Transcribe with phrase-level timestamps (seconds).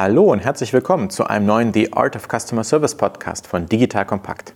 [0.00, 4.06] Hallo und herzlich willkommen zu einem neuen The Art of Customer Service Podcast von Digital
[4.06, 4.54] Compact.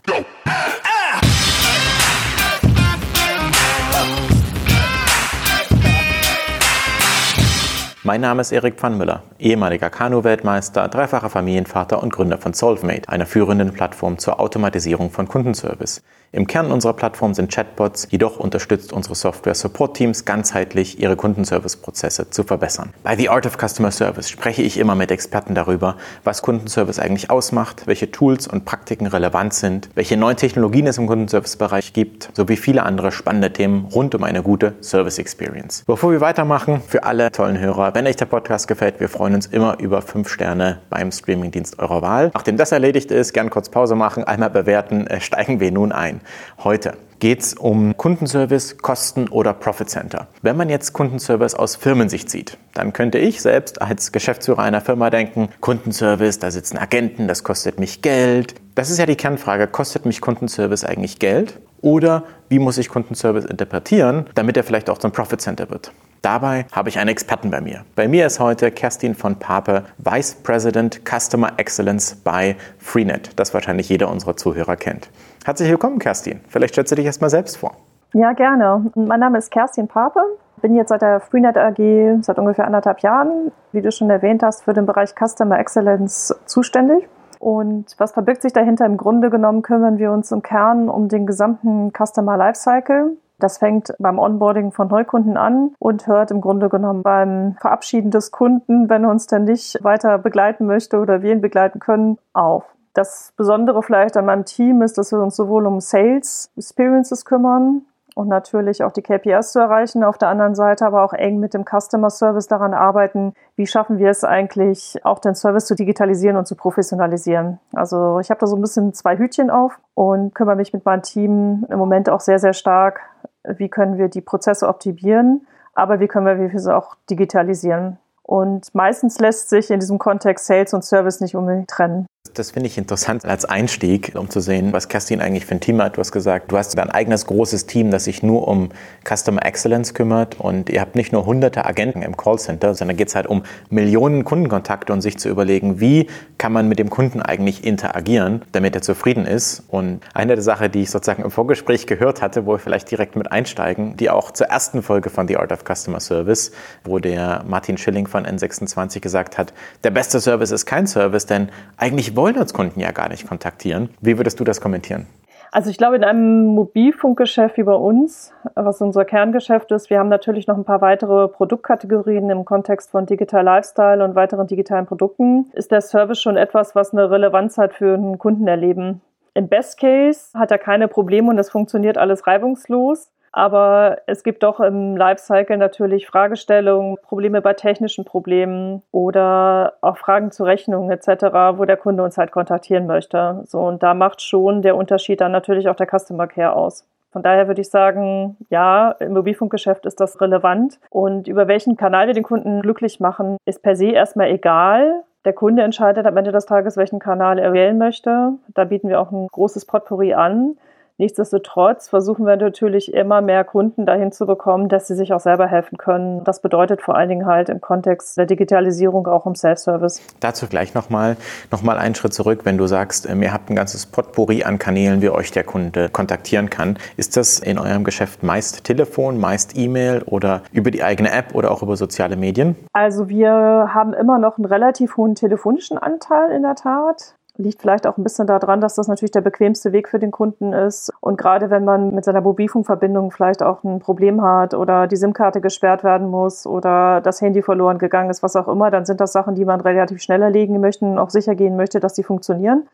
[8.05, 13.73] Mein Name ist Erik Pfannmüller, ehemaliger Kanu-Weltmeister, dreifacher Familienvater und Gründer von Solvemate, einer führenden
[13.73, 16.03] Plattform zur Automatisierung von Kundenservice.
[16.35, 22.43] Im Kern unserer Plattform sind Chatbots, jedoch unterstützt unsere Software Support-Teams ganzheitlich, ihre Kundenservice-Prozesse zu
[22.43, 22.95] verbessern.
[23.03, 27.31] Bei The Art of Customer Service spreche ich immer mit Experten darüber, was Kundenservice eigentlich
[27.31, 32.57] ausmacht, welche Tools und Praktiken relevant sind, welche neuen Technologien es im Kundenservice-Bereich gibt, sowie
[32.57, 35.85] viele andere spannende Themen rund um eine gute Service Experience.
[35.87, 39.47] Bevor wir weitermachen, für alle tollen Hörer, wenn euch der Podcast gefällt, wir freuen uns
[39.47, 42.31] immer über 5 Sterne beim Streamingdienst eurer Wahl.
[42.35, 46.21] Nachdem das erledigt ist, gern kurz Pause machen, einmal bewerten, äh, steigen wir nun ein.
[46.63, 50.27] Heute geht es um Kundenservice, Kosten oder Profit Center.
[50.43, 55.09] Wenn man jetzt Kundenservice aus Firmensicht sieht, dann könnte ich selbst als Geschäftsführer einer Firma
[55.11, 58.55] denken, Kundenservice, da sitzen Agenten, das kostet mich Geld.
[58.75, 61.61] Das ist ja die Kernfrage, kostet mich Kundenservice eigentlich Geld?
[61.81, 65.93] Oder wie muss ich Kundenservice interpretieren, damit er vielleicht auch zum Profit Center wird?
[66.23, 67.81] Dabei habe ich einen Experten bei mir.
[67.97, 73.89] Bei mir ist heute Kerstin von Pape, Vice President Customer Excellence bei Freenet, das wahrscheinlich
[73.89, 75.11] jeder unserer Zuhörer kennt.
[75.45, 76.39] Herzlich willkommen, Kerstin.
[76.49, 77.73] Vielleicht stellst du dich erstmal selbst vor.
[78.13, 78.93] Ja, gerne.
[78.95, 80.21] Mein Name ist Kerstin Pape.
[80.61, 84.63] Bin jetzt seit der Freenet AG seit ungefähr anderthalb Jahren, wie du schon erwähnt hast,
[84.63, 87.09] für den Bereich Customer Excellence zuständig.
[87.41, 88.87] Und was verbirgt sich dahinter?
[88.87, 93.17] Im Grunde genommen kümmern wir uns im Kern um den gesamten Customer Lifecycle.
[93.43, 98.31] Das fängt beim Onboarding von Neukunden an und hört im Grunde genommen beim Verabschieden des
[98.31, 102.65] Kunden, wenn er uns dann nicht weiter begleiten möchte oder wir ihn begleiten können, auf.
[102.95, 107.83] Das Besondere vielleicht an meinem Team ist, dass wir uns sowohl um Sales Experiences kümmern
[108.15, 111.55] und natürlich auch die KPIs zu erreichen, auf der anderen Seite aber auch eng mit
[111.55, 116.37] dem Customer Service daran arbeiten, wie schaffen wir es eigentlich, auch den Service zu digitalisieren
[116.37, 117.59] und zu professionalisieren.
[117.73, 121.03] Also ich habe da so ein bisschen zwei Hütchen auf und kümmere mich mit meinem
[121.03, 123.01] Team im Moment auch sehr, sehr stark,
[123.45, 127.99] wie können wir die Prozesse optimieren, aber wie können wir sie auch digitalisieren.
[128.23, 132.07] Und meistens lässt sich in diesem Kontext Sales und Service nicht unbedingt trennen.
[132.35, 135.83] Das finde ich interessant als Einstieg, um zu sehen, was Kerstin eigentlich für ein Team
[135.83, 135.97] hat.
[135.97, 138.69] Du hast gesagt, du hast ein eigenes großes Team, das sich nur um
[139.05, 143.17] Customer Excellence kümmert und ihr habt nicht nur hunderte Agenten im Callcenter, sondern geht es
[143.17, 146.07] halt um Millionen Kundenkontakte und sich zu überlegen, wie
[146.39, 149.65] kann man mit dem Kunden eigentlich interagieren, damit er zufrieden ist.
[149.67, 153.17] Und eine der Sachen, die ich sozusagen im Vorgespräch gehört hatte, wo wir vielleicht direkt
[153.17, 156.53] mit einsteigen, die auch zur ersten Folge von The Art of Customer Service,
[156.85, 159.53] wo der Martin Schilling von N26 gesagt hat,
[159.83, 163.91] der beste Service ist kein Service, denn eigentlich wollen uns Kunden ja gar nicht kontaktieren.
[164.01, 165.07] Wie würdest du das kommentieren?
[165.55, 170.09] Also ich glaube, in einem Mobilfunkgeschäft wie bei uns, was unser Kerngeschäft ist, wir haben
[170.09, 175.51] natürlich noch ein paar weitere Produktkategorien im Kontext von Digital Lifestyle und weiteren digitalen Produkten,
[175.53, 179.03] ist der Service schon etwas, was eine Relevanz hat für ein Kundenerleben.
[179.35, 183.11] Im Best Case hat er keine Probleme und es funktioniert alles reibungslos.
[183.33, 190.31] Aber es gibt doch im Lifecycle natürlich Fragestellungen, Probleme bei technischen Problemen oder auch Fragen
[190.31, 191.25] zu Rechnungen etc.,
[191.57, 193.43] wo der Kunde uns halt kontaktieren möchte.
[193.47, 196.87] So, und da macht schon der Unterschied dann natürlich auch der Customer Care aus.
[197.11, 200.79] Von daher würde ich sagen, ja, im Mobilfunkgeschäft ist das relevant.
[200.89, 205.05] Und über welchen Kanal wir den Kunden glücklich machen, ist per se erstmal egal.
[205.25, 208.33] Der Kunde entscheidet am Ende des Tages, welchen Kanal er wählen möchte.
[208.55, 210.57] Da bieten wir auch ein großes Potpourri an.
[210.99, 215.47] Nichtsdestotrotz versuchen wir natürlich immer mehr Kunden dahin zu bekommen, dass sie sich auch selber
[215.47, 216.23] helfen können.
[216.25, 220.03] Das bedeutet vor allen Dingen halt im Kontext der Digitalisierung auch im Self-Service.
[220.21, 221.17] Dazu gleich nochmal
[221.51, 224.59] noch mal einen Schritt zurück, wenn du sagst, ähm, ihr habt ein ganzes Potpourri an
[224.59, 226.79] Kanälen, wie euch der Kunde kontaktieren kann.
[226.97, 231.51] Ist das in eurem Geschäft meist Telefon, meist E-Mail oder über die eigene App oder
[231.51, 232.57] auch über soziale Medien?
[232.73, 237.15] Also wir haben immer noch einen relativ hohen telefonischen Anteil in der Tat.
[237.39, 240.53] Liegt vielleicht auch ein bisschen daran, dass das natürlich der bequemste Weg für den Kunden
[240.53, 240.93] ist.
[241.01, 245.41] Und gerade wenn man mit seiner Mobilfunkverbindung vielleicht auch ein Problem hat oder die SIM-Karte
[245.41, 249.13] gesperrt werden muss oder das Handy verloren gegangen ist, was auch immer, dann sind das
[249.13, 252.69] Sachen, die man relativ schnell erlegen möchte und auch sicher gehen möchte, dass die funktionieren.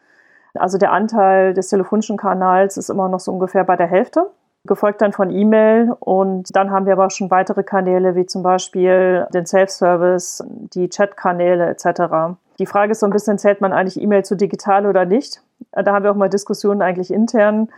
[0.54, 4.28] Also der Anteil des telefonischen Kanals ist immer noch so ungefähr bei der Hälfte
[4.64, 9.26] gefolgt dann von E-Mail und dann haben wir aber schon weitere Kanäle wie zum Beispiel
[9.32, 12.36] den Self-Service, die Chat-Kanäle etc.
[12.58, 15.42] Die Frage ist so ein bisschen, zählt man eigentlich E-Mail zu digital oder nicht?
[15.72, 17.68] Da haben wir auch mal Diskussionen eigentlich intern.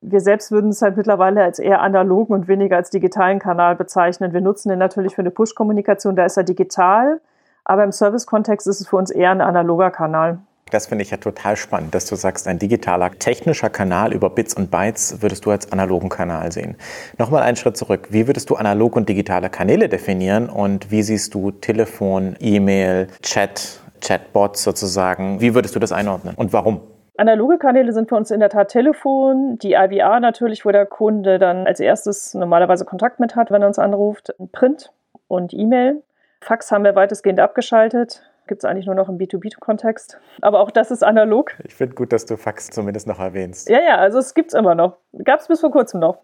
[0.00, 4.32] Wir selbst würden es halt mittlerweile als eher analogen und weniger als digitalen Kanal bezeichnen.
[4.32, 7.20] Wir nutzen den natürlich für eine Push-Kommunikation, da ist er digital,
[7.64, 10.38] aber im Service-Kontext ist es für uns eher ein analoger Kanal.
[10.70, 14.54] Das finde ich ja total spannend, dass du sagst, ein digitaler technischer Kanal über Bits
[14.54, 16.76] und Bytes würdest du als analogen Kanal sehen.
[17.18, 18.08] Nochmal einen Schritt zurück.
[18.10, 23.80] Wie würdest du analog und digitale Kanäle definieren und wie siehst du Telefon, E-Mail, Chat,
[24.00, 25.40] Chatbots sozusagen.
[25.40, 26.80] Wie würdest du das einordnen und warum?
[27.16, 31.40] Analoge Kanäle sind für uns in der Tat Telefon, die IVR natürlich, wo der Kunde
[31.40, 34.92] dann als erstes normalerweise Kontakt mit hat, wenn er uns anruft, Print
[35.26, 36.02] und E-Mail.
[36.40, 38.22] Fax haben wir weitestgehend abgeschaltet.
[38.48, 40.18] Gibt es eigentlich nur noch im B2B-Kontext.
[40.40, 41.52] Aber auch das ist analog.
[41.64, 43.68] Ich finde gut, dass du Fax zumindest noch erwähnst.
[43.68, 44.96] Ja, ja, also es gibt es immer noch.
[45.22, 46.18] Gab es bis vor kurzem noch.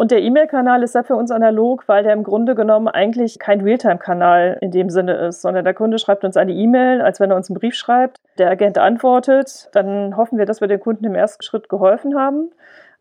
[0.00, 3.60] Und der E-Mail-Kanal ist da für uns analog, weil der im Grunde genommen eigentlich kein
[3.60, 7.36] Realtime-Kanal in dem Sinne ist, sondern der Kunde schreibt uns eine E-Mail, als wenn er
[7.36, 8.18] uns einen Brief schreibt.
[8.38, 9.68] Der Agent antwortet.
[9.72, 12.52] Dann hoffen wir, dass wir dem Kunden im ersten Schritt geholfen haben.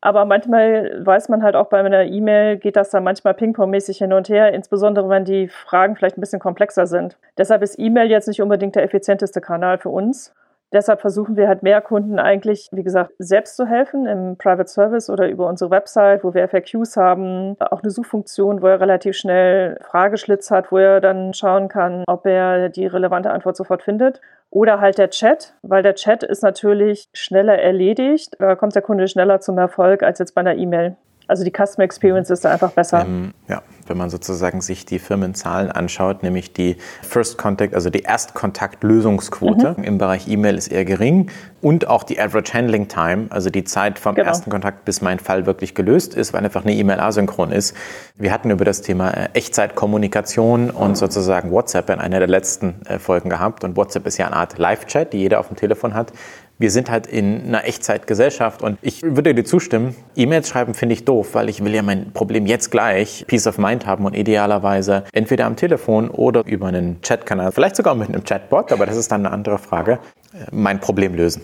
[0.02, 4.14] Aber manchmal weiß man halt auch bei einer E-Mail, geht das dann manchmal ping-pong-mäßig hin
[4.14, 7.18] und her, insbesondere wenn die Fragen vielleicht ein bisschen komplexer sind.
[7.38, 10.34] Deshalb ist E-Mail jetzt nicht unbedingt der effizienteste Kanal für uns.
[10.74, 15.10] Deshalb versuchen wir halt mehr Kunden eigentlich, wie gesagt, selbst zu helfen im Private Service
[15.10, 19.80] oder über unsere Website, wo wir FAQs haben, auch eine Suchfunktion, wo er relativ schnell
[19.82, 24.20] Frageschlitz hat, wo er dann schauen kann, ob er die relevante Antwort sofort findet.
[24.50, 28.36] Oder halt der Chat, weil der Chat ist natürlich schneller erledigt.
[28.40, 30.96] Da kommt der Kunde schneller zum Erfolg als jetzt bei einer E-Mail.
[31.28, 33.02] Also die Customer Experience ist da einfach besser.
[33.02, 38.02] Ähm, ja, wenn man sozusagen sich die Firmenzahlen anschaut, nämlich die First Contact, also die
[38.02, 39.84] Erstkontakt-Lösungsquote mhm.
[39.84, 41.30] im Bereich E-Mail ist eher gering
[41.62, 44.28] und auch die Average Handling Time, also die Zeit vom genau.
[44.28, 47.76] ersten Kontakt, bis mein Fall wirklich gelöst ist, weil einfach eine E-Mail asynchron ist.
[48.16, 53.00] Wir hatten über das Thema äh, Echtzeitkommunikation und sozusagen WhatsApp in einer der letzten äh,
[53.00, 56.12] Folgen gehabt und WhatsApp ist ja eine Art Live-Chat, die jeder auf dem Telefon hat
[56.60, 61.06] wir sind halt in einer Echtzeitgesellschaft und ich würde dir zustimmen, E-Mails schreiben finde ich
[61.06, 65.04] doof, weil ich will ja mein Problem jetzt gleich Peace of Mind haben und idealerweise
[65.14, 69.12] entweder am Telefon oder über einen Chatkanal, vielleicht sogar mit einem Chatbot, aber das ist
[69.12, 70.00] dann eine andere Frage,
[70.34, 71.42] äh, mein Problem lösen.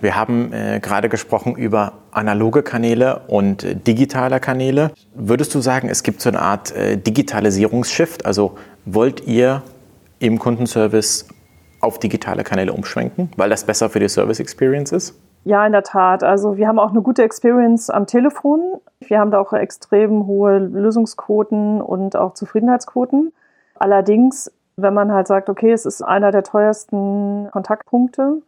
[0.00, 4.92] Wir haben äh, gerade gesprochen über analoge Kanäle und äh, digitale Kanäle.
[5.14, 8.24] Würdest du sagen, es gibt so eine Art äh, Digitalisierungsshift?
[8.24, 8.56] Also
[8.86, 9.62] wollt ihr
[10.18, 11.26] im Kundenservice
[11.80, 15.20] auf digitale Kanäle umschwenken, weil das besser für die Service Experience ist?
[15.44, 16.22] Ja, in der Tat.
[16.22, 18.60] Also wir haben auch eine gute Experience am Telefon.
[19.00, 23.32] Wir haben da auch extrem hohe Lösungsquoten und auch Zufriedenheitsquoten.
[23.74, 28.42] Allerdings, wenn man halt sagt, okay, es ist einer der teuersten Kontaktpunkte,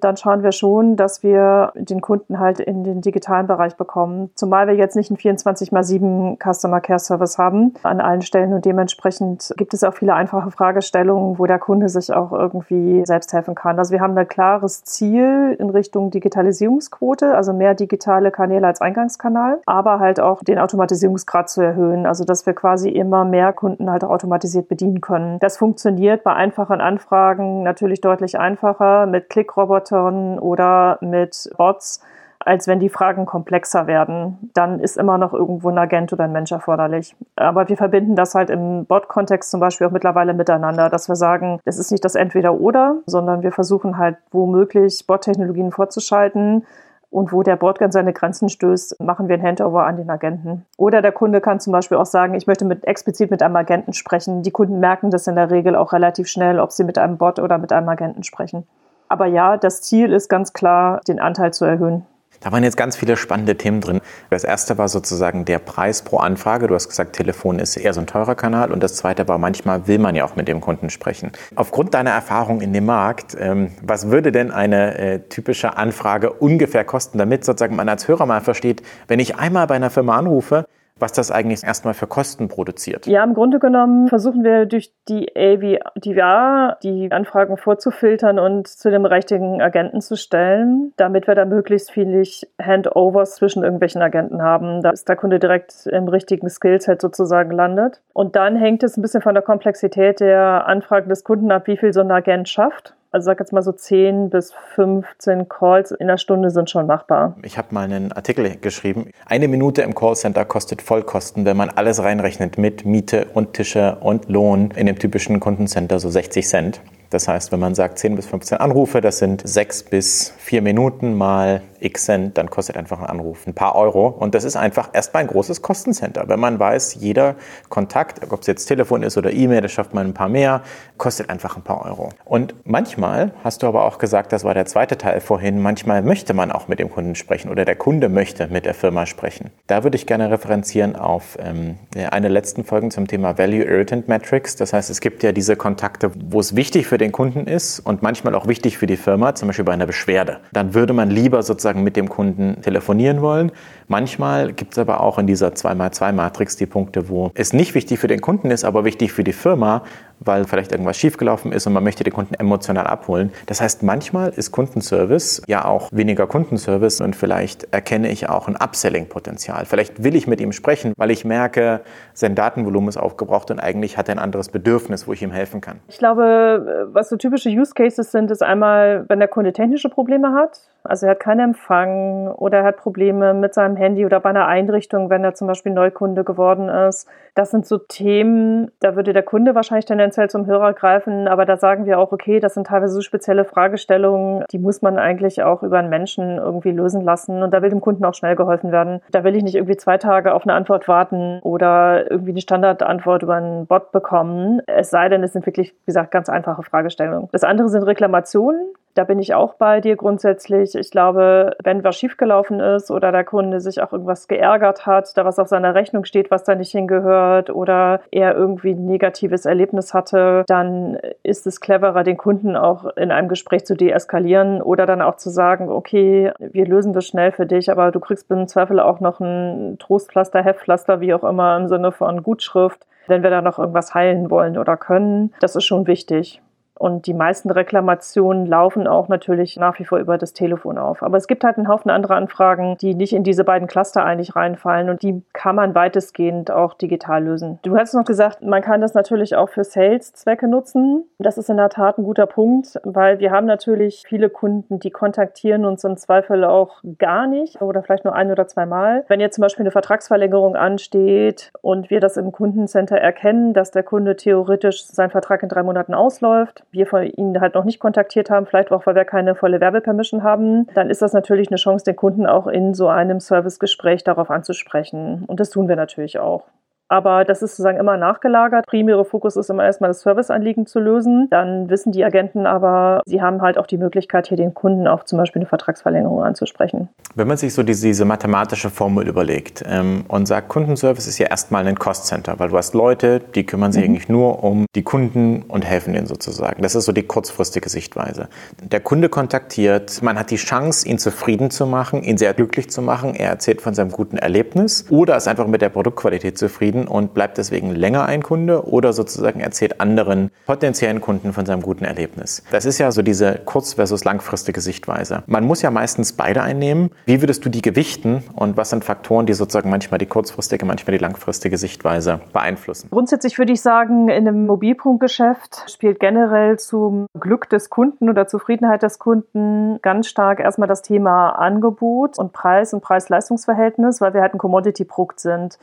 [0.00, 4.30] dann schauen wir schon, dass wir den Kunden halt in den digitalen Bereich bekommen.
[4.34, 8.52] Zumal wir jetzt nicht einen 24 x 7 Customer Care Service haben an allen Stellen
[8.52, 13.32] und dementsprechend gibt es auch viele einfache Fragestellungen, wo der Kunde sich auch irgendwie selbst
[13.32, 13.78] helfen kann.
[13.78, 19.60] Also wir haben ein klares Ziel in Richtung Digitalisierungsquote, also mehr digitale Kanäle als Eingangskanal,
[19.66, 24.04] aber halt auch den Automatisierungsgrad zu erhöhen, also dass wir quasi immer mehr Kunden halt
[24.04, 25.38] auch automatisiert bedienen können.
[25.38, 32.00] Das funktioniert bei einfachen Anfragen natürlich deutlich einfacher mit Klickrobotern Robotern oder mit Bots,
[32.40, 34.50] als wenn die Fragen komplexer werden.
[34.54, 37.16] Dann ist immer noch irgendwo ein Agent oder ein Mensch erforderlich.
[37.36, 41.60] Aber wir verbinden das halt im Bot-Kontext zum Beispiel auch mittlerweile miteinander, dass wir sagen,
[41.64, 46.64] es ist nicht das Entweder-Oder, sondern wir versuchen halt womöglich Bot-Technologien vorzuschalten,
[47.10, 50.66] und wo der Bot an seine Grenzen stößt, machen wir ein Handover an den Agenten.
[50.76, 53.94] Oder der Kunde kann zum Beispiel auch sagen, ich möchte mit, explizit mit einem Agenten
[53.94, 54.42] sprechen.
[54.42, 57.38] Die Kunden merken das in der Regel auch relativ schnell, ob sie mit einem Bot
[57.38, 58.66] oder mit einem Agenten sprechen.
[59.08, 62.06] Aber ja, das Ziel ist ganz klar, den Anteil zu erhöhen.
[62.40, 64.00] Da waren jetzt ganz viele spannende Themen drin.
[64.30, 66.68] Das erste war sozusagen der Preis pro Anfrage.
[66.68, 68.70] Du hast gesagt, Telefon ist eher so ein teurer Kanal.
[68.70, 71.32] Und das zweite war, manchmal will man ja auch mit dem Kunden sprechen.
[71.56, 76.84] Aufgrund deiner Erfahrung in dem Markt, ähm, was würde denn eine äh, typische Anfrage ungefähr
[76.84, 80.66] kosten, damit sozusagen man als Hörer mal versteht, wenn ich einmal bei einer Firma anrufe,
[80.98, 83.06] was das eigentlich erstmal für Kosten produziert.
[83.06, 89.04] Ja, im Grunde genommen versuchen wir durch die AVR die Anfragen vorzufiltern und zu dem
[89.04, 92.22] richtigen Agenten zu stellen, damit wir da möglichst viele
[92.60, 98.00] Handovers zwischen irgendwelchen Agenten haben, dass der Kunde direkt im richtigen Skillset sozusagen landet.
[98.12, 101.76] Und dann hängt es ein bisschen von der Komplexität der Anfragen des Kunden ab, wie
[101.76, 106.08] viel so ein Agent schafft also sag jetzt mal so 10 bis 15 Calls in
[106.08, 107.36] der Stunde sind schon machbar.
[107.42, 109.10] Ich habe mal einen Artikel geschrieben.
[109.26, 114.28] Eine Minute im Callcenter kostet Vollkosten, wenn man alles reinrechnet mit Miete und Tische und
[114.28, 116.80] Lohn in dem typischen Kundencenter so 60 Cent.
[117.10, 121.14] Das heißt, wenn man sagt 10 bis 15 Anrufe, das sind 6 bis 4 Minuten
[121.16, 124.08] mal x Cent, dann kostet einfach ein Anruf ein paar Euro.
[124.08, 126.28] Und das ist einfach erstmal ein großes Kostencenter.
[126.28, 127.36] Wenn man weiß, jeder
[127.68, 130.62] Kontakt, ob es jetzt Telefon ist oder E-Mail, das schafft man ein paar mehr,
[130.96, 132.10] kostet einfach ein paar Euro.
[132.24, 136.34] Und manchmal, hast du aber auch gesagt, das war der zweite Teil vorhin, manchmal möchte
[136.34, 139.50] man auch mit dem Kunden sprechen oder der Kunde möchte mit der Firma sprechen.
[139.66, 141.76] Da würde ich gerne referenzieren auf ähm,
[142.10, 144.56] eine letzten Folgen zum Thema Value Irritant Metrics.
[144.56, 147.78] Das heißt, es gibt ja diese Kontakte, wo es wichtig für für den Kunden ist
[147.78, 150.38] und manchmal auch wichtig für die Firma, zum Beispiel bei einer Beschwerde.
[150.52, 153.52] Dann würde man lieber sozusagen mit dem Kunden telefonieren wollen.
[153.86, 158.08] Manchmal gibt es aber auch in dieser 2x2-Matrix die Punkte, wo es nicht wichtig für
[158.08, 159.84] den Kunden ist, aber wichtig für die Firma,
[160.20, 163.32] weil vielleicht irgendwas schiefgelaufen ist und man möchte den Kunden emotional abholen.
[163.46, 168.56] Das heißt, manchmal ist Kundenservice ja auch weniger Kundenservice und vielleicht erkenne ich auch ein
[168.56, 169.64] Upselling-Potenzial.
[169.64, 171.80] Vielleicht will ich mit ihm sprechen, weil ich merke,
[172.14, 175.60] sein Datenvolumen ist aufgebraucht und eigentlich hat er ein anderes Bedürfnis, wo ich ihm helfen
[175.60, 175.78] kann.
[175.88, 180.32] Ich glaube, was so typische Use Cases sind, ist einmal, wenn der Kunde technische Probleme
[180.32, 184.30] hat, also er hat keinen Empfang oder er hat Probleme mit seinem Handy oder bei
[184.30, 187.08] einer Einrichtung, wenn er zum Beispiel Neukunde geworden ist.
[187.34, 191.56] Das sind so Themen, da würde der Kunde wahrscheinlich tendenziell zum Hörer greifen, aber da
[191.56, 195.62] sagen wir auch, okay, das sind teilweise so spezielle Fragestellungen, die muss man eigentlich auch
[195.62, 199.00] über einen Menschen irgendwie lösen lassen und da will dem Kunden auch schnell geholfen werden.
[199.10, 203.22] Da will ich nicht irgendwie zwei Tage auf eine Antwort warten oder irgendwie eine Standardantwort
[203.22, 204.60] über einen Bot bekommen.
[204.66, 207.28] Es sei denn, es sind wirklich, wie gesagt, ganz einfache Fragestellungen.
[207.32, 208.72] Das andere sind Reklamationen.
[208.94, 210.74] Da bin ich auch bei dir grundsätzlich.
[210.74, 215.24] Ich glaube, wenn was schiefgelaufen ist oder der Kunde sich auch irgendwas geärgert hat, da
[215.24, 219.94] was auf seiner Rechnung steht, was da nicht hingehört oder er irgendwie ein negatives Erlebnis
[219.94, 225.02] hatte, dann ist es cleverer, den Kunden auch in einem Gespräch zu deeskalieren oder dann
[225.02, 228.80] auch zu sagen, okay, wir lösen das schnell für dich, aber du kriegst im Zweifel
[228.80, 233.42] auch noch ein Trostpflaster, Heftpflaster, wie auch immer im Sinne von Gutschrift, wenn wir da
[233.42, 235.32] noch irgendwas heilen wollen oder können.
[235.40, 236.42] Das ist schon wichtig.
[236.78, 241.02] Und die meisten Reklamationen laufen auch natürlich nach wie vor über das Telefon auf.
[241.02, 244.36] Aber es gibt halt einen Haufen anderer Anfragen, die nicht in diese beiden Cluster eigentlich
[244.36, 247.58] reinfallen und die kann man weitestgehend auch digital lösen.
[247.62, 251.04] Du hast noch gesagt, man kann das natürlich auch für Sales-Zwecke nutzen.
[251.18, 254.90] Das ist in der Tat ein guter Punkt, weil wir haben natürlich viele Kunden, die
[254.90, 259.04] kontaktieren uns im Zweifel auch gar nicht oder vielleicht nur ein oder zweimal.
[259.08, 263.82] Wenn jetzt zum Beispiel eine Vertragsverlängerung ansteht und wir das im Kundencenter erkennen, dass der
[263.82, 268.30] Kunde theoretisch sein Vertrag in drei Monaten ausläuft, wir von ihnen halt noch nicht kontaktiert
[268.30, 271.84] haben, vielleicht auch, weil wir keine volle Werbepermission haben, dann ist das natürlich eine Chance,
[271.84, 275.24] den Kunden auch in so einem Servicegespräch darauf anzusprechen.
[275.26, 276.44] Und das tun wir natürlich auch.
[276.88, 278.66] Aber das ist sozusagen immer nachgelagert.
[278.66, 281.28] Primäre Fokus ist immer erstmal das Serviceanliegen zu lösen.
[281.30, 285.04] Dann wissen die Agenten aber, sie haben halt auch die Möglichkeit, hier den Kunden auch
[285.04, 286.88] zum Beispiel eine Vertragsverlängerung anzusprechen.
[287.14, 291.26] Wenn man sich so diese, diese mathematische Formel überlegt ähm, und sagt, Kundenservice ist ja
[291.26, 293.90] erstmal ein Cost-Center, weil du hast Leute, die kümmern sich mhm.
[293.90, 296.62] eigentlich nur um die Kunden und helfen ihnen sozusagen.
[296.62, 298.28] Das ist so die kurzfristige Sichtweise.
[298.62, 302.80] Der Kunde kontaktiert, man hat die Chance, ihn zufrieden zu machen, ihn sehr glücklich zu
[302.80, 303.14] machen.
[303.14, 307.14] Er erzählt von seinem guten Erlebnis oder ist einfach mit der Produktqualität zufrieden zufrieden und
[307.14, 312.42] bleibt deswegen länger ein Kunde oder sozusagen erzählt anderen potenziellen Kunden von seinem guten Erlebnis.
[312.50, 315.22] Das ist ja so diese kurz- versus langfristige Sichtweise.
[315.26, 316.90] Man muss ja meistens beide einnehmen.
[317.06, 320.96] Wie würdest du die gewichten und was sind Faktoren, die sozusagen manchmal die kurzfristige, manchmal
[320.96, 322.88] die langfristige Sichtweise beeinflussen?
[322.90, 328.82] Grundsätzlich würde ich sagen, in einem Mobilpunktgeschäft spielt generell zum Glück des Kunden oder Zufriedenheit
[328.82, 334.34] des Kunden ganz stark erstmal das Thema Angebot und Preis und Preis-Leistungs-Verhältnis, weil wir halt
[334.34, 335.58] ein Commodity-Produkt sind.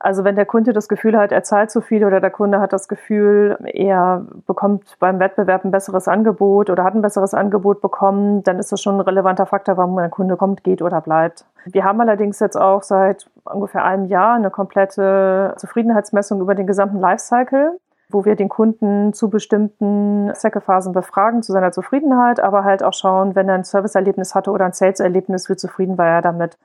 [0.00, 2.72] Also wenn der Kunde das Gefühl hat, er zahlt zu viel oder der Kunde hat
[2.72, 8.42] das Gefühl, er bekommt beim Wettbewerb ein besseres Angebot oder hat ein besseres Angebot bekommen,
[8.44, 11.44] dann ist das schon ein relevanter Faktor, warum der Kunde kommt, geht oder bleibt.
[11.64, 17.00] Wir haben allerdings jetzt auch seit ungefähr einem Jahr eine komplette Zufriedenheitsmessung über den gesamten
[17.00, 17.78] Lifecycle
[18.10, 23.34] wo wir den Kunden zu bestimmten Säckephasen befragen, zu seiner Zufriedenheit, aber halt auch schauen,
[23.34, 26.56] wenn er ein Serviceerlebnis hatte oder ein Sales-Erlebnis, wie zufrieden war er damit.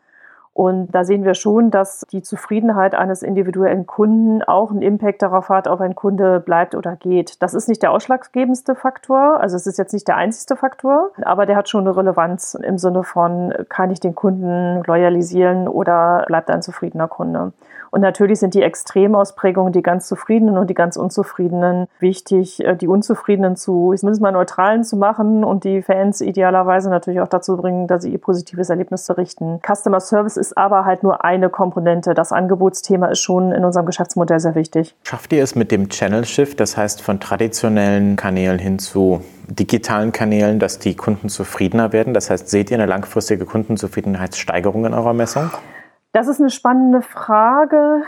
[0.54, 5.50] Und da sehen wir schon, dass die Zufriedenheit eines individuellen Kunden auch einen Impact darauf
[5.50, 7.42] hat, ob ein Kunde bleibt oder geht.
[7.42, 11.48] Das ist nicht der ausschlaggebendste Faktor, also es ist jetzt nicht der einzigste Faktor, aber
[11.48, 16.52] der hat schon eine Relevanz im Sinne von, kann ich den Kunden loyalisieren oder bleibt
[16.52, 17.52] ein zufriedener Kunde.
[17.94, 22.88] Und natürlich sind die Extremausprägungen, die ganz Zufriedenen und die ganz Unzufriedenen wichtig, äh, die
[22.88, 27.86] Unzufriedenen zu, zumindest mal neutralen zu machen und die Fans idealerweise natürlich auch dazu bringen,
[27.86, 29.60] dass sie ihr positives Erlebnis berichten.
[29.62, 32.16] Customer Service ist aber halt nur eine Komponente.
[32.16, 34.96] Das Angebotsthema ist schon in unserem Geschäftsmodell sehr wichtig.
[35.04, 40.12] Schafft ihr es mit dem Channel Shift, das heißt von traditionellen Kanälen hin zu digitalen
[40.12, 42.16] Kanälen, dass die Kunden zufriedener werden?
[42.16, 45.52] Das heißt, seht ihr eine langfristige Kundenzufriedenheitssteigerung in eurer Messung?
[46.14, 48.04] Das ist eine spannende Frage.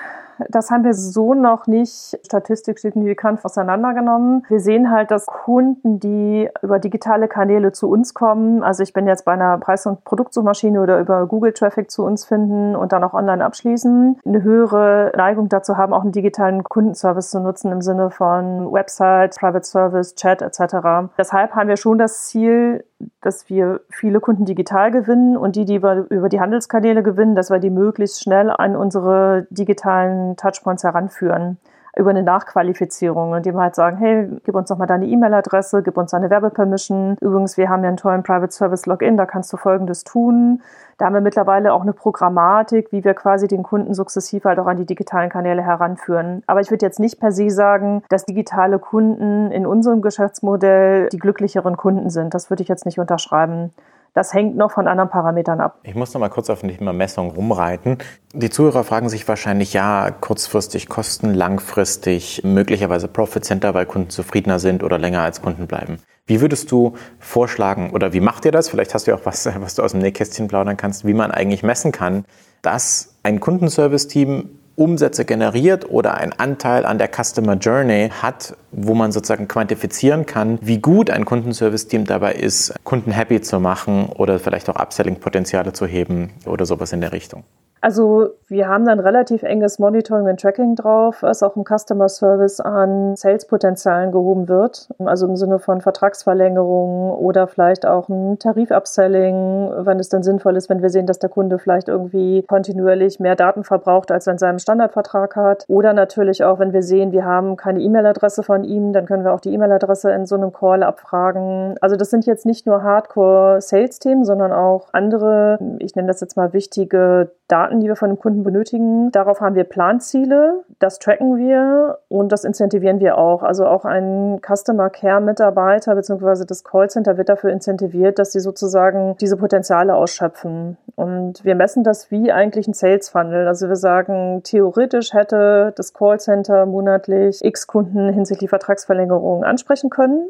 [0.50, 4.46] Das haben wir so noch nicht statistisch signifikant auseinandergenommen.
[4.48, 9.08] Wir sehen halt, dass Kunden, die über digitale Kanäle zu uns kommen, also ich bin
[9.08, 13.04] jetzt bei einer Preis- und Produktsuchmaschine oder über Google Traffic zu uns finden und dann
[13.04, 17.82] auch online abschließen, eine höhere Neigung dazu haben, auch einen digitalen Kundenservice zu nutzen im
[17.82, 21.10] Sinne von Website, Private Service, Chat etc.
[21.18, 22.84] Deshalb haben wir schon das Ziel,
[23.22, 27.50] dass wir viele Kunden digital gewinnen und die, die wir über die Handelskanäle gewinnen, dass
[27.50, 31.58] wir die möglichst schnell an unsere digitalen Touchpoints heranführen.
[31.98, 35.98] Über eine Nachqualifizierung, indem wir halt sagen, hey, gib uns doch mal deine E-Mail-Adresse, gib
[35.98, 37.18] uns deine Werbepermission.
[37.22, 40.62] Übrigens, wir haben ja einen tollen Private Service Login, da kannst du Folgendes tun.
[40.98, 44.68] Da haben wir mittlerweile auch eine Programmatik, wie wir quasi den Kunden sukzessiv halt auch
[44.68, 46.42] an die digitalen Kanäle heranführen.
[46.48, 51.18] Aber ich würde jetzt nicht per se sagen, dass digitale Kunden in unserem Geschäftsmodell die
[51.18, 52.34] glücklicheren Kunden sind.
[52.34, 53.74] Das würde ich jetzt nicht unterschreiben.
[54.16, 55.80] Das hängt noch von anderen Parametern ab.
[55.84, 57.98] Ich muss noch mal kurz auf das Thema Messung rumreiten.
[58.34, 64.58] Die Zuhörer fragen sich wahrscheinlich, ja, kurzfristig Kosten, langfristig möglicherweise Profit Center, weil Kunden zufriedener
[64.58, 66.00] sind oder länger als Kunden bleiben.
[66.28, 68.70] Wie würdest du vorschlagen oder wie macht ihr das?
[68.70, 71.32] Vielleicht hast du ja auch was, was du aus dem Nähkästchen plaudern kannst, wie man
[71.32, 72.24] eigentlich messen kann,
[72.62, 79.12] dass ein Kundenservice-Team Umsätze generiert oder einen Anteil an der Customer Journey hat, wo man
[79.12, 84.70] sozusagen quantifizieren kann, wie gut ein Kundenservice-Team dabei ist, Kunden happy zu machen oder vielleicht
[84.70, 87.44] auch Upselling-Potenziale zu heben oder sowas in der Richtung.
[87.86, 92.60] Also wir haben dann relativ enges Monitoring und Tracking drauf, was auch im Customer Service
[92.60, 94.90] an Sales-Potenzialen gehoben wird.
[95.06, 100.68] Also im Sinne von Vertragsverlängerungen oder vielleicht auch ein Tarif-Upselling, wenn es dann sinnvoll ist,
[100.68, 104.58] wenn wir sehen, dass der Kunde vielleicht irgendwie kontinuierlich mehr Daten verbraucht, als in seinem
[104.66, 105.66] Standardvertrag hat.
[105.68, 109.32] Oder natürlich auch, wenn wir sehen, wir haben keine E-Mail-Adresse von ihm, dann können wir
[109.34, 111.76] auch die E-Mail-Adresse in so einem Call abfragen.
[111.82, 116.52] Also das sind jetzt nicht nur Hardcore-Sales-Themen, sondern auch andere, ich nenne das jetzt mal
[116.52, 119.12] wichtige Daten, die wir von dem Kunden benötigen.
[119.12, 123.44] Darauf haben wir Planziele, das tracken wir und das incentivieren wir auch.
[123.44, 126.46] Also auch ein Customer Care Mitarbeiter bzw.
[126.46, 130.78] das Callcenter wird dafür incentiviert, dass sie sozusagen diese Potenziale ausschöpfen.
[130.96, 133.48] Und wir messen das wie eigentlich ein Sales Funnel.
[133.48, 140.30] Also wir sagen, theoretisch hätte das Callcenter monatlich x Kunden hinsichtlich Vertragsverlängerung ansprechen können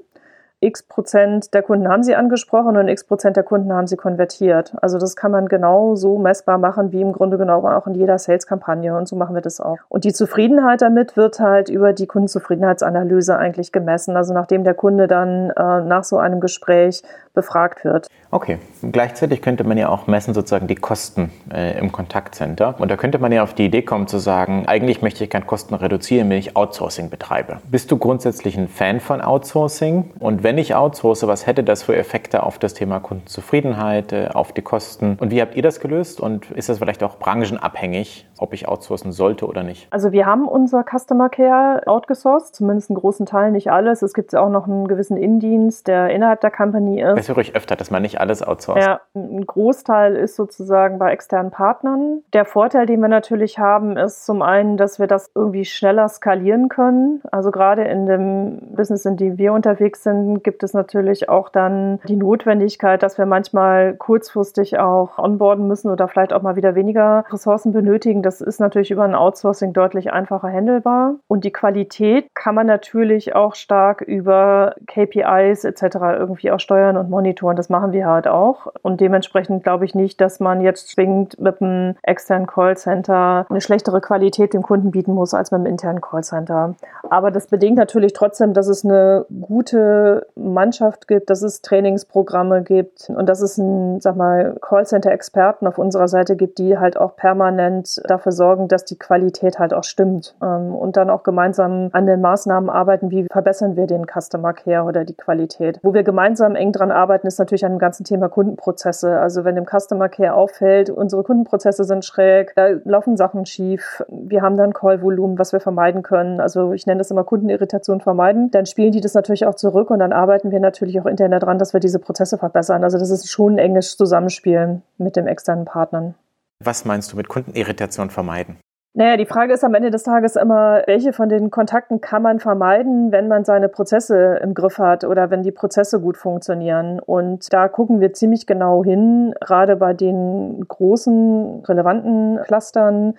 [0.66, 4.74] x Prozent der Kunden haben sie angesprochen und x Prozent der Kunden haben sie konvertiert.
[4.82, 8.18] Also das kann man genau so messbar machen, wie im Grunde genommen auch in jeder
[8.18, 9.78] Sales-Kampagne und so machen wir das auch.
[9.90, 14.18] Und die Zufriedenheit damit wird halt über die Kundenzufriedenheitsanalyse eigentlich gemessen.
[14.18, 17.04] Also nachdem der Kunde dann äh, nach so einem Gespräch
[17.36, 18.08] befragt wird.
[18.32, 18.58] Okay,
[18.92, 22.76] gleichzeitig könnte man ja auch messen sozusagen die Kosten äh, im Kontaktcenter.
[22.80, 25.46] Und da könnte man ja auf die Idee kommen zu sagen, eigentlich möchte ich gerne
[25.46, 27.58] Kosten reduzieren, wenn ich Outsourcing betreibe.
[27.70, 30.12] Bist du grundsätzlich ein Fan von Outsourcing?
[30.20, 34.52] Und wenn ich outsource, was hätte das für Effekte auf das Thema Kundenzufriedenheit, äh, auf
[34.52, 35.18] die Kosten?
[35.20, 36.20] Und wie habt ihr das gelöst?
[36.20, 39.88] Und ist das vielleicht auch branchenabhängig, ob ich outsourcen sollte oder nicht?
[39.92, 44.02] Also wir haben unser Customer Care outgesourced, zumindest einen großen Teil, nicht alles.
[44.02, 47.18] Es gibt auch noch einen gewissen Indienst, der innerhalb der Company ist.
[47.18, 48.84] Das höre ich öfter, dass man nicht alles outsourced.
[48.84, 52.22] Ja, ein Großteil ist sozusagen bei externen Partnern.
[52.34, 56.70] Der Vorteil, den wir natürlich haben, ist zum einen, dass wir das irgendwie schneller skalieren
[56.70, 57.22] können.
[57.32, 62.00] Also gerade in dem Business, in dem wir unterwegs sind, gibt es natürlich auch dann
[62.08, 67.26] die Notwendigkeit, dass wir manchmal kurzfristig auch onboarden müssen oder vielleicht auch mal wieder weniger
[67.30, 68.22] Ressourcen benötigen.
[68.22, 71.16] Das ist natürlich über ein Outsourcing deutlich einfacher handelbar.
[71.28, 75.82] Und die Qualität kann man natürlich auch stark über KPIs etc.
[76.20, 77.58] irgendwie auch steuern und monitoren.
[77.58, 78.68] Das machen wir halt auch.
[78.84, 84.00] Und dementsprechend glaube ich nicht, dass man jetzt zwingend mit einem externen Callcenter eine schlechtere
[84.00, 86.76] Qualität dem Kunden bieten muss als mit einem internen Callcenter.
[87.10, 93.10] Aber das bedingt natürlich trotzdem, dass es eine gute Mannschaft gibt, dass es Trainingsprogramme gibt
[93.10, 98.02] und dass es ein, sag mal, Callcenter-Experten auf unserer Seite gibt, die halt auch permanent
[98.08, 102.22] dafür sorgen, dass die Qualität halt auch stimmt ähm, und dann auch gemeinsam an den
[102.22, 105.80] Maßnahmen arbeiten, wie verbessern wir den Customer Care oder die Qualität.
[105.84, 109.20] Wo wir gemeinsam eng dran arbeiten, ist natürlich an dem ganzen Thema Kundenprozesse.
[109.20, 114.42] Also wenn dem Customer Care auffällt, unsere Kundenprozesse sind schräg, da laufen Sachen schief, wir
[114.42, 116.40] haben dann Callvolumen, was wir vermeiden können.
[116.40, 118.52] Also ich nenne das immer Kundenirritation vermeiden.
[118.52, 121.60] Dann spielen die das natürlich auch zurück und dann arbeiten wir natürlich auch intern daran,
[121.60, 122.84] dass wir diese Prozesse verbessern.
[122.84, 126.16] Also das ist schon ein enges Zusammenspiel mit den externen Partnern.
[126.64, 128.58] Was meinst du mit Kundenirritation vermeiden?
[128.98, 132.40] Naja, die Frage ist am Ende des Tages immer, welche von den Kontakten kann man
[132.40, 137.02] vermeiden, wenn man seine Prozesse im Griff hat oder wenn die Prozesse gut funktionieren.
[137.02, 143.16] Und da gucken wir ziemlich genau hin, gerade bei den großen, relevanten Clustern,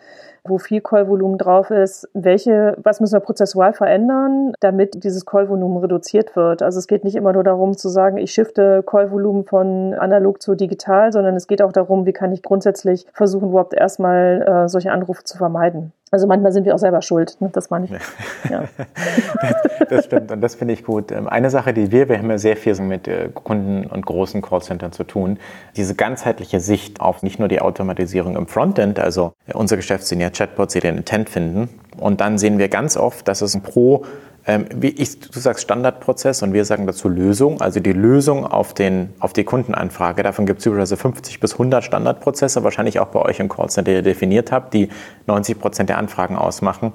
[0.49, 6.37] wo viel Callvolumen drauf ist, welche, was müssen wir prozessual verändern, damit dieses Callvolumen reduziert
[6.37, 6.63] wird.
[6.63, 10.55] Also es geht nicht immer nur darum zu sagen, ich shifte Callvolumen von analog zu
[10.55, 14.93] digital, sondern es geht auch darum, wie kann ich grundsätzlich versuchen, überhaupt erstmal äh, solche
[14.93, 15.93] Anrufe zu vermeiden.
[16.17, 17.51] Also manchmal sind wir auch selber schuld, ne?
[17.53, 17.91] das meine ich.
[18.51, 18.65] Ja.
[19.43, 21.13] das, das, stimmt und das finde ich gut.
[21.13, 24.41] Ähm, eine Sache, die wir, wir haben ja sehr viel mit äh, Kunden und großen
[24.41, 25.39] Callcentern zu tun,
[25.77, 30.23] diese ganzheitliche Sicht auf nicht nur die Automatisierung im Frontend, also äh, unser Geschäft sind
[30.23, 34.07] ja Chatbots, die den Intent finden und dann sehen wir ganz oft, dass es pro
[34.47, 38.75] ähm, wie ich, du sagst Standardprozess und wir sagen dazu Lösung, also die Lösung auf,
[38.75, 40.23] den, auf die Kundenanfrage.
[40.23, 43.97] Davon gibt es übrigens 50 bis 100 Standardprozesse, wahrscheinlich auch bei euch im Callcenter, die
[43.97, 44.89] ihr definiert habt, die
[45.27, 46.93] 90 Prozent der Anfragen ausmachen.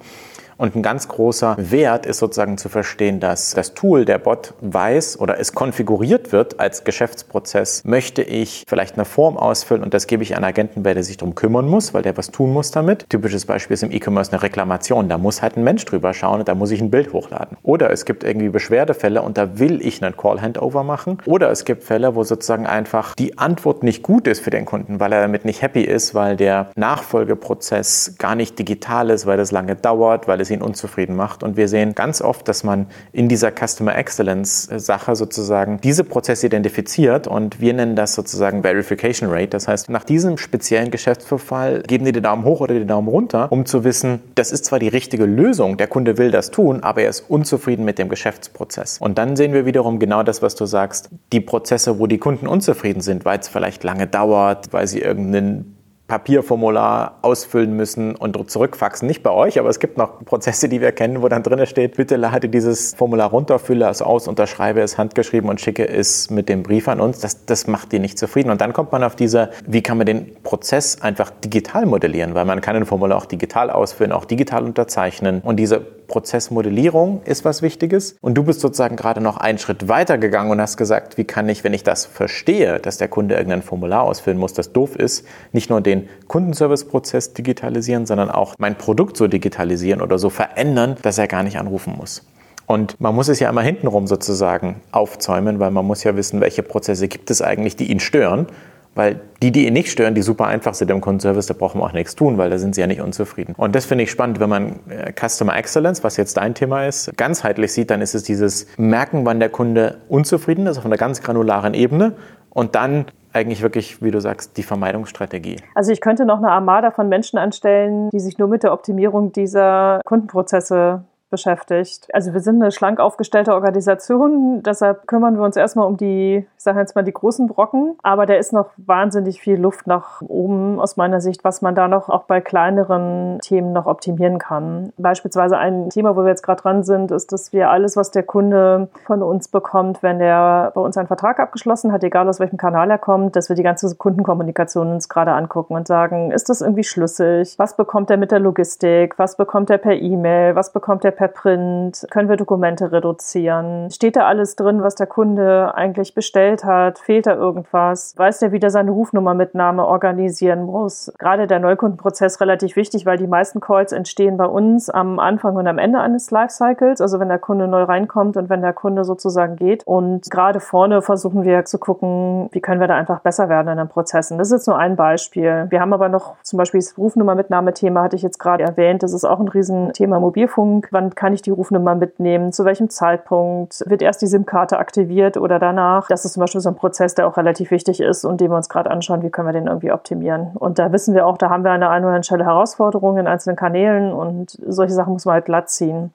[0.61, 5.19] Und ein ganz großer Wert ist sozusagen zu verstehen, dass das Tool, der Bot, weiß
[5.19, 10.21] oder es konfiguriert wird als Geschäftsprozess, möchte ich vielleicht eine Form ausfüllen und das gebe
[10.21, 13.09] ich an Agenten, der sich darum kümmern muss, weil der was tun muss damit.
[13.09, 15.09] Typisches Beispiel ist im E-Commerce eine Reklamation.
[15.09, 17.57] Da muss halt ein Mensch drüber schauen und da muss ich ein Bild hochladen.
[17.63, 21.17] Oder es gibt irgendwie Beschwerdefälle und da will ich einen Call-Handover machen.
[21.25, 24.99] Oder es gibt Fälle, wo sozusagen einfach die Antwort nicht gut ist für den Kunden,
[24.99, 29.51] weil er damit nicht happy ist, weil der Nachfolgeprozess gar nicht digital ist, weil das
[29.51, 31.43] lange dauert, weil es ihn unzufrieden macht.
[31.43, 36.47] Und wir sehen ganz oft, dass man in dieser Customer Excellence Sache sozusagen diese Prozesse
[36.47, 39.49] identifiziert und wir nennen das sozusagen Verification Rate.
[39.49, 43.51] Das heißt, nach diesem speziellen Geschäftsverfall geben die den Daumen hoch oder den Daumen runter,
[43.51, 47.01] um zu wissen, das ist zwar die richtige Lösung, der Kunde will das tun, aber
[47.03, 48.97] er ist unzufrieden mit dem Geschäftsprozess.
[48.99, 52.47] Und dann sehen wir wiederum genau das, was du sagst, die Prozesse, wo die Kunden
[52.47, 55.77] unzufrieden sind, weil es vielleicht lange dauert, weil sie irgendeinen
[56.11, 59.07] Papierformular ausfüllen müssen und zurückfaxen.
[59.07, 61.95] Nicht bei euch, aber es gibt noch Prozesse, die wir kennen, wo dann drin steht,
[61.95, 66.49] bitte lade dieses Formular runter, fülle es aus, unterschreibe es handgeschrieben und schicke es mit
[66.49, 67.19] dem Brief an uns.
[67.19, 68.51] Das, das macht die nicht zufrieden.
[68.51, 72.43] Und dann kommt man auf diese, wie kann man den Prozess einfach digital modellieren, weil
[72.43, 75.39] man kann ein Formular auch digital ausfüllen, auch digital unterzeichnen.
[75.39, 75.79] Und diese
[76.11, 78.17] Prozessmodellierung ist was Wichtiges.
[78.19, 81.47] Und du bist sozusagen gerade noch einen Schritt weiter gegangen und hast gesagt, wie kann
[81.47, 85.25] ich, wenn ich das verstehe, dass der Kunde irgendein Formular ausfüllen muss, das doof ist,
[85.53, 91.17] nicht nur den Kundenservice-Prozess digitalisieren, sondern auch mein Produkt so digitalisieren oder so verändern, dass
[91.17, 92.23] er gar nicht anrufen muss.
[92.65, 96.61] Und man muss es ja immer hintenrum sozusagen aufzäumen, weil man muss ja wissen, welche
[96.61, 98.47] Prozesse gibt es eigentlich, die ihn stören
[98.95, 101.85] weil die, die ihn nicht stören, die super einfach sind im Kundenservice, da brauchen wir
[101.85, 103.55] auch nichts tun, weil da sind sie ja nicht unzufrieden.
[103.57, 107.15] Und das finde ich spannend, wenn man äh, Customer Excellence, was jetzt dein Thema ist,
[107.17, 111.21] ganzheitlich sieht, dann ist es dieses Merken, wann der Kunde unzufrieden ist, auf einer ganz
[111.21, 112.13] granularen Ebene
[112.49, 115.57] und dann eigentlich wirklich, wie du sagst, die Vermeidungsstrategie.
[115.73, 119.31] Also ich könnte noch eine Armada von Menschen anstellen, die sich nur mit der Optimierung
[119.31, 122.07] dieser Kundenprozesse beschäftigt.
[122.13, 126.63] Also wir sind eine schlank aufgestellte Organisation, deshalb kümmern wir uns erstmal um die, ich
[126.63, 130.79] sage jetzt mal die großen Brocken, aber da ist noch wahnsinnig viel Luft nach oben
[130.79, 134.93] aus meiner Sicht, was man da noch auch bei kleineren Themen noch optimieren kann.
[134.97, 138.23] Beispielsweise ein Thema, wo wir jetzt gerade dran sind, ist, dass wir alles, was der
[138.23, 142.57] Kunde von uns bekommt, wenn er bei uns einen Vertrag abgeschlossen hat, egal aus welchem
[142.57, 146.61] Kanal er kommt, dass wir die ganze Kundenkommunikation uns gerade angucken und sagen, ist das
[146.61, 147.55] irgendwie schlüssig?
[147.57, 149.17] Was bekommt er mit der Logistik?
[149.17, 150.55] Was bekommt er per E-Mail?
[150.55, 152.07] Was bekommt er per per Print?
[152.09, 153.91] Können wir Dokumente reduzieren?
[153.91, 156.97] Steht da alles drin, was der Kunde eigentlich bestellt hat?
[156.97, 158.15] Fehlt da irgendwas?
[158.17, 161.13] Weiß der, wie der seine Rufnummermitnahme organisieren muss?
[161.19, 165.67] Gerade der Neukundenprozess relativ wichtig, weil die meisten Calls entstehen bei uns am Anfang und
[165.67, 169.57] am Ende eines Lifecycles, also wenn der Kunde neu reinkommt und wenn der Kunde sozusagen
[169.57, 169.85] geht.
[169.85, 173.77] Und gerade vorne versuchen wir zu gucken, wie können wir da einfach besser werden in
[173.77, 174.39] den Prozessen.
[174.39, 175.67] Das ist jetzt nur ein Beispiel.
[175.69, 179.03] Wir haben aber noch zum Beispiel das Rufnummermitnahmethema, hatte ich jetzt gerade erwähnt.
[179.03, 180.87] Das ist auch ein Riesenthema Mobilfunk.
[180.89, 185.59] Wann kann ich die Rufnummer mitnehmen, zu welchem Zeitpunkt, wird erst die SIM-Karte aktiviert oder
[185.59, 186.07] danach.
[186.07, 188.57] Das ist zum Beispiel so ein Prozess, der auch relativ wichtig ist und den wir
[188.57, 190.51] uns gerade anschauen, wie können wir den irgendwie optimieren.
[190.55, 193.19] Und da wissen wir auch, da haben wir an der einen oder anderen Stelle Herausforderungen
[193.19, 196.13] in einzelnen Kanälen und solche Sachen muss man halt glatt ziehen.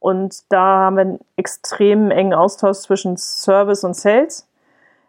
[0.00, 4.46] Und da haben wir einen extrem engen Austausch zwischen Service und Sales,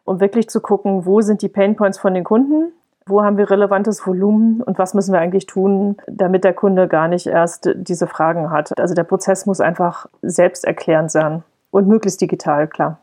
[0.05, 2.71] um wirklich zu gucken, wo sind die Painpoints von den Kunden
[3.09, 7.07] wo haben wir relevantes Volumen und was müssen wir eigentlich tun, damit der Kunde gar
[7.07, 8.79] nicht erst diese Fragen hat.
[8.79, 12.99] Also der Prozess muss einfach selbsterklärend sein und möglichst digital, klar.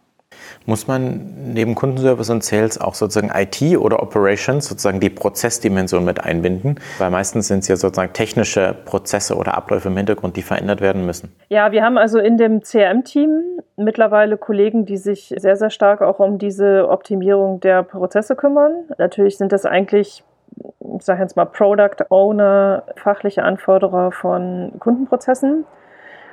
[0.64, 6.22] Muss man neben Kundenservice und Sales auch sozusagen IT oder Operations, sozusagen die Prozessdimension mit
[6.24, 6.80] einbinden?
[6.98, 11.06] Weil meistens sind es ja sozusagen technische Prozesse oder Abläufe im Hintergrund, die verändert werden
[11.06, 11.32] müssen.
[11.48, 16.18] Ja, wir haben also in dem CRM-Team mittlerweile Kollegen, die sich sehr, sehr stark auch
[16.18, 18.72] um diese Optimierung der Prozesse kümmern.
[18.98, 20.24] Natürlich sind das eigentlich
[20.98, 25.66] ich sage jetzt mal Product Owner, fachliche Anforderer von Kundenprozessen.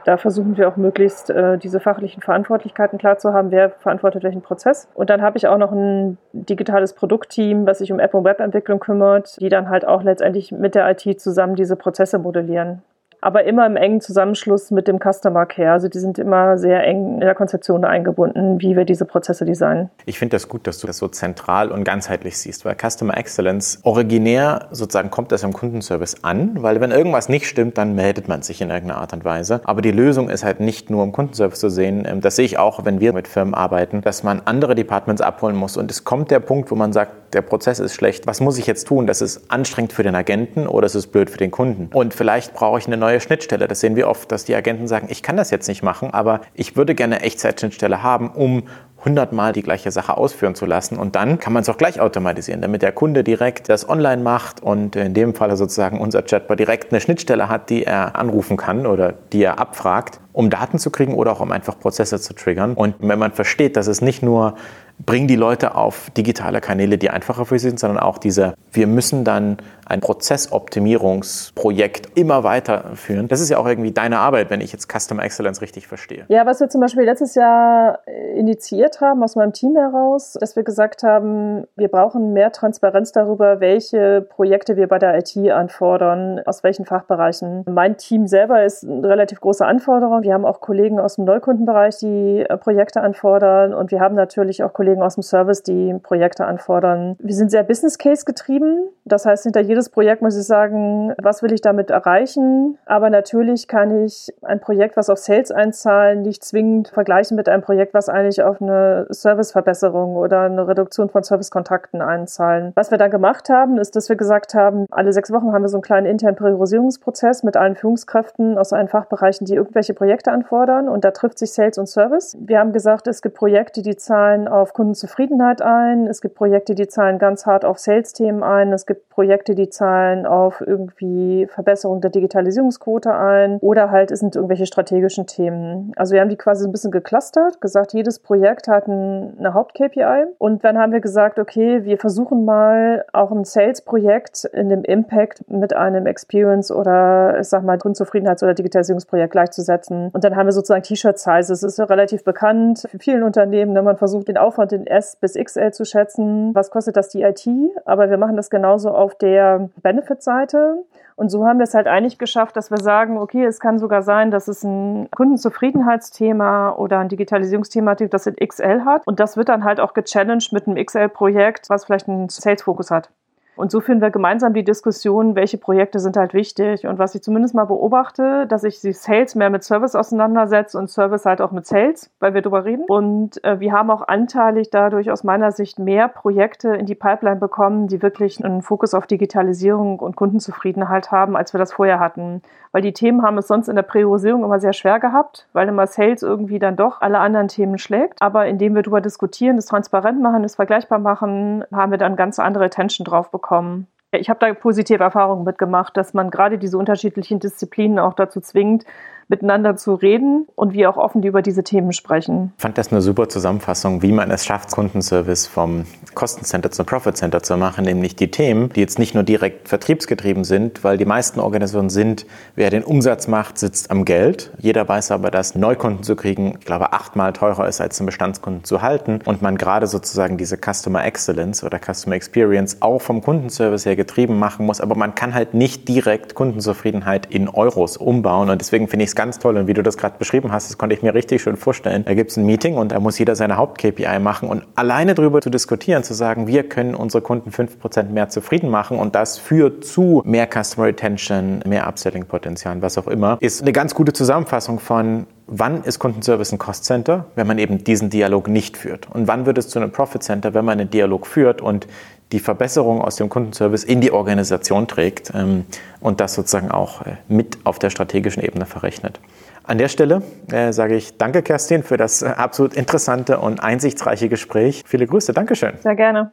[0.05, 4.41] Da versuchen wir auch möglichst äh, diese fachlichen Verantwortlichkeiten klar zu haben, wer verantwortet welchen
[4.41, 4.87] Prozess.
[4.93, 8.79] Und dann habe ich auch noch ein digitales Produktteam, was sich um App- und Webentwicklung
[8.79, 12.81] kümmert, die dann halt auch letztendlich mit der IT zusammen diese Prozesse modellieren
[13.23, 15.71] aber immer im engen Zusammenschluss mit dem Customer Care.
[15.71, 19.89] Also die sind immer sehr eng in der Konzeption eingebunden, wie wir diese Prozesse designen.
[20.05, 23.79] Ich finde das gut, dass du das so zentral und ganzheitlich siehst, weil Customer Excellence
[23.83, 28.41] originär sozusagen kommt das im Kundenservice an, weil wenn irgendwas nicht stimmt, dann meldet man
[28.41, 29.61] sich in irgendeiner Art und Weise.
[29.63, 32.05] Aber die Lösung ist halt nicht nur im Kundenservice zu sehen.
[32.05, 35.55] Ähm, das sehe ich auch, wenn wir mit Firmen arbeiten, dass man andere Departments abholen
[35.55, 35.77] muss.
[35.77, 38.27] Und es kommt der Punkt, wo man sagt, der Prozess ist schlecht.
[38.27, 39.07] Was muss ich jetzt tun?
[39.07, 41.89] Das ist anstrengend für den Agenten oder es ist blöd für den Kunden.
[41.93, 43.67] Und vielleicht brauche ich eine neue neue Schnittstelle.
[43.67, 46.41] Das sehen wir oft, dass die Agenten sagen, ich kann das jetzt nicht machen, aber
[46.55, 48.63] ich würde gerne eine Echtzeitschnittstelle haben, um
[49.05, 50.97] hundertmal die gleiche Sache ausführen zu lassen.
[50.97, 54.63] Und dann kann man es auch gleich automatisieren, damit der Kunde direkt das online macht
[54.63, 58.87] und in dem Falle sozusagen unser Chatbot direkt eine Schnittstelle hat, die er anrufen kann
[58.87, 62.73] oder die er abfragt, um Daten zu kriegen oder auch um einfach Prozesse zu triggern.
[62.73, 64.55] Und wenn man versteht, dass es nicht nur
[64.99, 68.87] bringen die Leute auf digitale Kanäle, die einfacher für sie sind, sondern auch diese, wir
[68.87, 73.27] müssen dann ein Prozessoptimierungsprojekt immer weiterführen.
[73.27, 76.23] Das ist ja auch irgendwie deine Arbeit, wenn ich jetzt Customer Excellence richtig verstehe.
[76.29, 77.99] Ja, was wir zum Beispiel letztes Jahr
[78.35, 83.59] initiiert haben aus meinem Team heraus, dass wir gesagt haben, wir brauchen mehr Transparenz darüber,
[83.59, 87.65] welche Projekte wir bei der IT anfordern, aus welchen Fachbereichen.
[87.69, 90.23] Mein Team selber ist eine relativ große Anforderung.
[90.23, 94.71] Wir haben auch Kollegen aus dem Neukundenbereich, die Projekte anfordern und wir haben natürlich auch
[94.71, 97.15] Kollegen, Kollegen aus dem Service, die Projekte anfordern.
[97.19, 98.89] Wir sind sehr Business Case getrieben.
[99.05, 102.77] Das heißt, hinter jedes Projekt muss ich sagen, was will ich damit erreichen?
[102.85, 107.61] Aber natürlich kann ich ein Projekt, was auf Sales einzahlen, nicht zwingend vergleichen mit einem
[107.61, 112.73] Projekt, was eigentlich auf eine Serviceverbesserung oder eine Reduktion von Servicekontakten einzahlen.
[112.75, 115.69] Was wir da gemacht haben, ist, dass wir gesagt haben, alle sechs Wochen haben wir
[115.69, 120.89] so einen kleinen internen Priorisierungsprozess mit allen Führungskräften aus allen Fachbereichen, die irgendwelche Projekte anfordern.
[120.89, 122.37] Und da trifft sich Sales und Service.
[122.39, 126.07] Wir haben gesagt, es gibt Projekte, die zahlen auf Kundenzufriedenheit ein.
[126.07, 128.73] Es gibt Projekte, die zahlen ganz hart auf Sales-Themen ein.
[128.73, 133.57] Es gibt Projekte, die zahlen auf irgendwie Verbesserung der Digitalisierungsquote ein.
[133.59, 135.91] Oder halt es sind irgendwelche strategischen Themen.
[135.95, 140.25] Also wir haben die quasi ein bisschen geclustert, gesagt, jedes Projekt hat eine Haupt-KPI.
[140.37, 145.49] Und dann haben wir gesagt, okay, wir versuchen mal auch ein Sales-Projekt in dem Impact
[145.49, 150.09] mit einem Experience oder ich sag mal Kundenzufriedenheits- oder Digitalisierungsprojekt gleichzusetzen.
[150.11, 151.61] Und dann haben wir sozusagen T-Shirt-Sizes.
[151.61, 153.73] Das ist ja relativ bekannt für vielen Unternehmen.
[153.73, 153.81] Ne?
[153.81, 157.47] Man versucht den Aufwand in S bis XL zu schätzen, was kostet das die IT,
[157.85, 160.83] aber wir machen das genauso auf der Benefit-Seite.
[161.15, 164.01] Und so haben wir es halt eigentlich geschafft, dass wir sagen, okay, es kann sogar
[164.01, 169.05] sein, dass es ein Kundenzufriedenheitsthema oder ein Digitalisierungsthema, das in XL hat.
[169.05, 173.09] Und das wird dann halt auch gechallenged mit einem XL-Projekt, was vielleicht einen Sales-Fokus hat.
[173.55, 176.87] Und so führen wir gemeinsam die Diskussion, welche Projekte sind halt wichtig.
[176.87, 180.89] Und was ich zumindest mal beobachte, dass ich die Sales mehr mit Service auseinandersetze und
[180.89, 182.85] Service halt auch mit Sales, weil wir darüber reden.
[182.87, 187.39] Und äh, wir haben auch anteilig dadurch aus meiner Sicht mehr Projekte in die Pipeline
[187.39, 192.41] bekommen, die wirklich einen Fokus auf Digitalisierung und Kundenzufriedenheit haben, als wir das vorher hatten.
[192.71, 195.85] Weil die Themen haben es sonst in der Priorisierung immer sehr schwer gehabt, weil immer
[195.85, 198.19] Sales irgendwie dann doch alle anderen Themen schlägt.
[198.19, 202.39] Aber indem wir darüber diskutieren, das transparent machen, das vergleichbar machen, haben wir dann ganz
[202.39, 203.87] andere Attention drauf bekommen bekommen.
[204.11, 208.85] Ich habe da positive Erfahrungen mitgemacht, dass man gerade diese unterschiedlichen Disziplinen auch dazu zwingt,
[209.27, 212.53] miteinander zu reden und wir auch offen über diese Themen sprechen.
[212.57, 217.17] Ich fand das eine super Zusammenfassung, wie man es schafft, Kundenservice vom Kostencenter zum Profit
[217.17, 221.05] Center zu machen, nämlich die Themen, die jetzt nicht nur direkt vertriebsgetrieben sind, weil die
[221.05, 224.51] meisten Organisationen sind, wer den Umsatz macht, sitzt am Geld.
[224.59, 228.63] Jeder weiß aber, dass Neukunden zu kriegen, ich glaube, achtmal teurer ist, als einen Bestandskunden
[228.63, 233.85] zu halten und man gerade sozusagen diese Customer Excellence oder Customer Experience auch vom Kundenservice
[233.85, 238.61] her getrieben machen muss, aber man kann halt nicht direkt Kundenzufriedenheit in Euros umbauen und
[238.61, 239.57] deswegen finde ich es ganz toll.
[239.57, 242.03] Und wie du das gerade beschrieben hast, das konnte ich mir richtig schön vorstellen.
[242.05, 244.49] Da gibt es ein Meeting und da muss jeder seine Haupt-KPI machen.
[244.49, 248.97] Und alleine darüber zu diskutieren, zu sagen, wir können unsere Kunden 5% mehr zufrieden machen
[248.97, 253.93] und das führt zu mehr Customer Retention, mehr Upselling-Potenzial, was auch immer, ist eine ganz
[253.95, 258.77] gute Zusammenfassung von, wann ist Kundenservice ein Cost Center, wenn man eben diesen Dialog nicht
[258.77, 259.09] führt?
[259.11, 261.87] Und wann wird es zu einem Profit Center, wenn man einen Dialog führt und
[262.33, 265.65] die Verbesserung aus dem Kundenservice in die Organisation trägt ähm,
[266.01, 269.19] und das sozusagen auch äh, mit auf der strategischen Ebene verrechnet.
[269.63, 274.27] An der Stelle äh, sage ich danke, Kerstin, für das äh, absolut interessante und einsichtsreiche
[274.27, 274.83] Gespräch.
[274.85, 275.73] Viele Grüße, Dankeschön.
[275.81, 276.31] Sehr gerne.